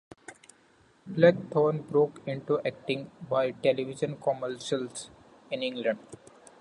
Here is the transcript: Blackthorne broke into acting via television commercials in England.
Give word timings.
Blackthorne 1.05 1.83
broke 1.83 2.21
into 2.25 2.59
acting 2.65 3.11
via 3.29 3.51
television 3.61 4.17
commercials 4.17 5.11
in 5.51 5.61
England. 5.61 5.99